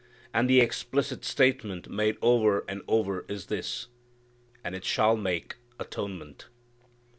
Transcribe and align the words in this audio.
And 0.33 0.49
the 0.49 0.61
explicit 0.61 1.23
statement 1.23 1.87
made 1.87 2.17
over 2.23 2.65
and 2.67 2.81
over 2.87 3.23
is 3.27 3.45
this, 3.45 3.85
"and 4.63 4.73
it 4.73 4.83
shall 4.83 5.15
make 5.15 5.57
atonement." 5.79 6.47